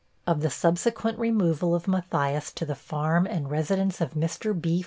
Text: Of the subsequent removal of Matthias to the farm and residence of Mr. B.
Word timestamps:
Of 0.25 0.41
the 0.41 0.49
subsequent 0.49 1.19
removal 1.19 1.75
of 1.75 1.87
Matthias 1.87 2.51
to 2.53 2.65
the 2.65 2.73
farm 2.73 3.27
and 3.27 3.51
residence 3.51 4.01
of 4.01 4.15
Mr. 4.15 4.59
B. 4.59 4.79